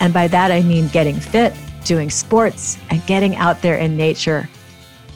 [0.00, 1.52] And by that, I mean getting fit,
[1.84, 4.48] doing sports, and getting out there in nature.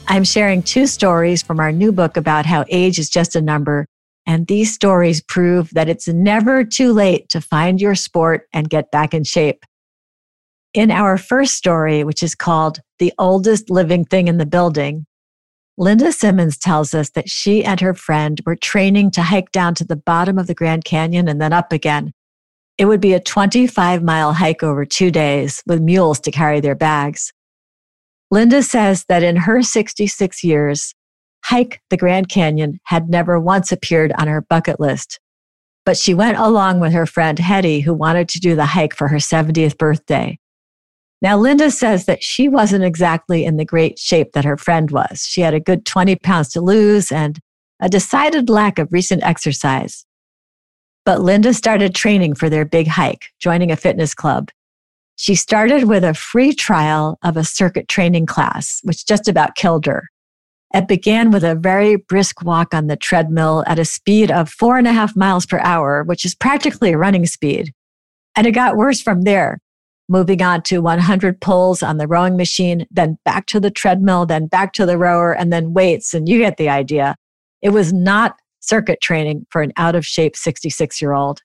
[0.07, 3.85] I'm sharing two stories from our new book about how age is just a number.
[4.25, 8.91] And these stories prove that it's never too late to find your sport and get
[8.91, 9.63] back in shape.
[10.73, 15.05] In our first story, which is called The Oldest Living Thing in the Building,
[15.79, 19.85] Linda Simmons tells us that she and her friend were training to hike down to
[19.85, 22.11] the bottom of the Grand Canyon and then up again.
[22.79, 26.75] It would be a 25 mile hike over two days with mules to carry their
[26.75, 27.33] bags.
[28.31, 30.95] Linda says that in her 66 years,
[31.43, 35.19] hike the Grand Canyon had never once appeared on her bucket list.
[35.85, 39.09] But she went along with her friend Hetty, who wanted to do the hike for
[39.09, 40.39] her 70th birthday.
[41.21, 45.25] Now, Linda says that she wasn't exactly in the great shape that her friend was.
[45.27, 47.39] She had a good 20 pounds to lose and
[47.81, 50.05] a decided lack of recent exercise.
[51.09, 54.51] But Linda started training for their big hike, joining a fitness club.
[55.15, 59.87] She started with a free trial of a circuit training class, which just about killed
[59.87, 60.07] her.
[60.71, 64.77] It began with a very brisk walk on the treadmill at a speed of four
[64.77, 67.73] and a half miles per hour, which is practically a running speed.
[68.35, 69.57] And it got worse from there,
[70.09, 74.45] moving on to 100 pulls on the rowing machine, then back to the treadmill, then
[74.45, 76.13] back to the rower, and then weights.
[76.13, 77.15] And you get the idea.
[77.63, 78.35] It was not
[78.69, 81.41] circuit training for an out of shape 66 year old.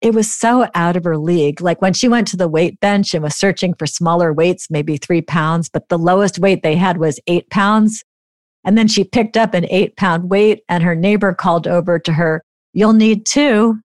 [0.00, 1.60] It was so out of her league.
[1.60, 4.96] Like when she went to the weight bench and was searching for smaller weights, maybe
[4.96, 8.02] three pounds, but the lowest weight they had was eight pounds.
[8.64, 12.12] And then she picked up an eight pound weight and her neighbor called over to
[12.12, 12.42] her,
[12.76, 13.80] You'll need two.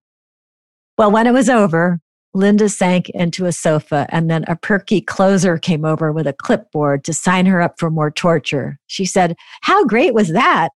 [0.98, 2.00] Well, when it was over,
[2.34, 7.04] Linda sank into a sofa and then a perky closer came over with a clipboard
[7.04, 8.78] to sign her up for more torture.
[8.86, 10.70] She said, How great was that?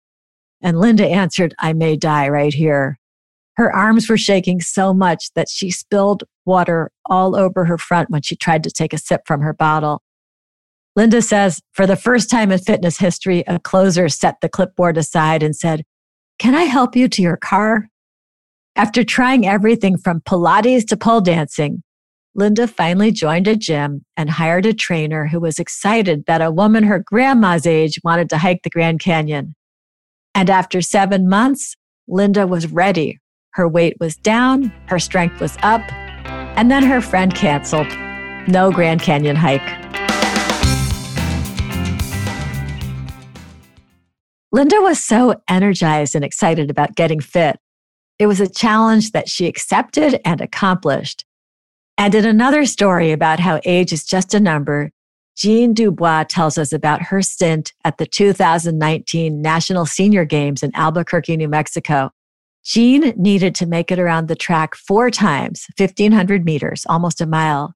[0.63, 2.99] And Linda answered, I may die right here.
[3.57, 8.23] Her arms were shaking so much that she spilled water all over her front when
[8.23, 10.03] she tried to take a sip from her bottle.
[10.95, 15.43] Linda says, for the first time in fitness history, a closer set the clipboard aside
[15.43, 15.85] and said,
[16.39, 17.89] Can I help you to your car?
[18.77, 21.83] After trying everything from Pilates to pole dancing,
[22.35, 26.85] Linda finally joined a gym and hired a trainer who was excited that a woman
[26.85, 29.55] her grandma's age wanted to hike the Grand Canyon.
[30.35, 31.77] And after seven months,
[32.09, 33.19] Linda was ready.
[33.53, 35.83] Her weight was down, her strength was up,
[36.57, 37.89] and then her friend canceled.
[38.49, 39.61] No Grand Canyon hike.
[44.55, 47.59] Linda was so energized and excited about getting fit.
[48.19, 51.25] It was a challenge that she accepted and accomplished.
[51.97, 54.91] And in another story about how age is just a number,
[55.37, 61.37] Jean Dubois tells us about her stint at the 2019 National Senior Games in Albuquerque,
[61.37, 62.11] New Mexico.
[62.65, 67.75] Jean needed to make it around the track four times, 1,500 meters, almost a mile.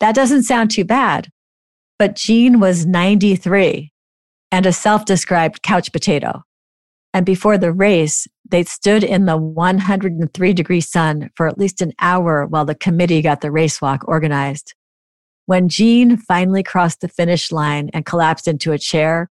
[0.00, 1.30] That doesn't sound too bad,
[1.98, 3.92] but Jean was 93
[4.50, 6.42] and a self described couch potato.
[7.14, 11.92] And before the race, they stood in the 103 degree sun for at least an
[12.00, 14.74] hour while the committee got the race walk organized.
[15.52, 19.28] When Jean finally crossed the finish line and collapsed into a chair,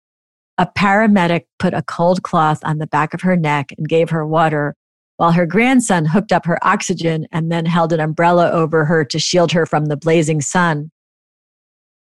[0.57, 4.25] a paramedic put a cold cloth on the back of her neck and gave her
[4.25, 4.73] water,
[5.17, 9.19] while her grandson hooked up her oxygen and then held an umbrella over her to
[9.19, 10.89] shield her from the blazing sun.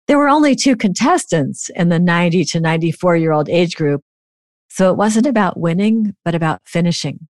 [0.08, 4.02] There were only two contestants in the 90 to 94 year old age group,
[4.68, 7.28] so it wasn't about winning, but about finishing.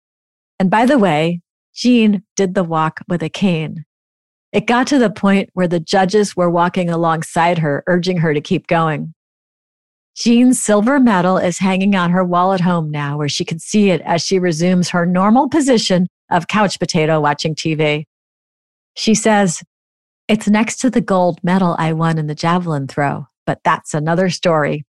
[0.57, 1.41] And by the way,
[1.75, 3.83] Jean did the walk with a cane.
[4.53, 8.41] It got to the point where the judges were walking alongside her, urging her to
[8.41, 9.13] keep going.
[10.15, 13.91] Jean's silver medal is hanging on her wall at home now, where she can see
[13.91, 18.03] it as she resumes her normal position of couch potato watching TV.
[18.95, 19.63] She says,
[20.27, 24.29] It's next to the gold medal I won in the javelin throw, but that's another
[24.29, 24.85] story.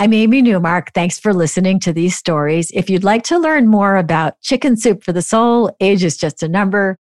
[0.00, 0.92] I'm Amy Newmark.
[0.94, 2.72] Thanks for listening to these stories.
[2.74, 6.42] If you'd like to learn more about Chicken Soup for the Soul, age is just
[6.42, 6.98] a number,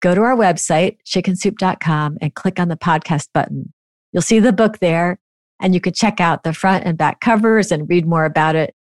[0.00, 3.72] go to our website, chickensoup.com, and click on the podcast button.
[4.12, 5.18] You'll see the book there,
[5.60, 8.74] and you can check out the front and back covers and read more about it.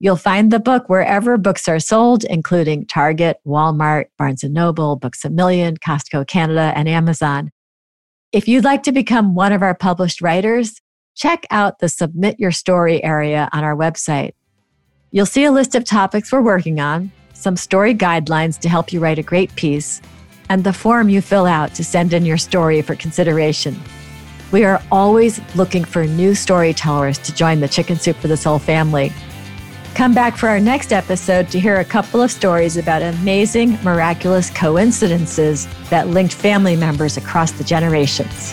[0.00, 5.24] You'll find the book wherever books are sold, including Target, Walmart, Barnes & Noble, Books
[5.24, 7.50] A Million, Costco Canada, and Amazon.
[8.32, 10.80] If you'd like to become one of our published writers,
[11.14, 14.32] check out the Submit Your Story area on our website.
[15.12, 18.98] You'll see a list of topics we're working on, some story guidelines to help you
[18.98, 20.02] write a great piece,
[20.48, 23.76] and the form you fill out to send in your story for consideration.
[24.52, 28.58] We are always looking for new storytellers to join the Chicken Soup for the Soul
[28.58, 29.12] family.
[29.94, 34.50] Come back for our next episode to hear a couple of stories about amazing, miraculous
[34.50, 38.52] coincidences that linked family members across the generations.